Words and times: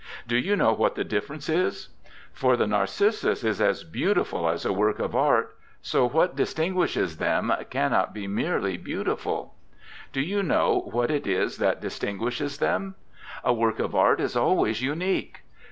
Do 0.27 0.35
you 0.35 0.55
know 0.55 0.73
what 0.73 0.95
the 0.95 1.03
difference 1.03 1.47
is? 1.47 1.89
For 2.33 2.57
the 2.57 2.65
narcissus 2.65 3.43
is 3.43 3.61
as 3.61 3.83
beautiful 3.83 4.49
as 4.49 4.65
a 4.65 4.73
work 4.73 4.97
of 4.97 5.15
art, 5.15 5.55
so 5.79 6.09
what 6.09 6.35
distinguishes 6.35 7.17
them 7.17 7.53
cannot 7.69 8.11
be 8.11 8.25
merely 8.25 8.77
beauty. 8.77 9.15
Do 10.11 10.21
you 10.21 10.41
know 10.41 10.89
what 10.91 11.11
it 11.11 11.27
is 11.27 11.57
that 11.57 11.81
distinguishes 11.81 12.57
them? 12.57 12.95
A 13.43 13.53
work 13.53 13.77
of 13.77 13.93
art 13.93 14.19
is 14.19 14.35
always 14.35 14.81
unique. 14.81 15.43